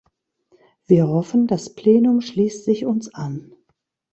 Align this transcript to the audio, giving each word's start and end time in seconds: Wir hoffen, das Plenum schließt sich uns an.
Wir 0.87 1.07
hoffen, 1.09 1.45
das 1.45 1.75
Plenum 1.75 2.21
schließt 2.21 2.65
sich 2.65 2.87
uns 2.87 3.13
an. 3.13 3.53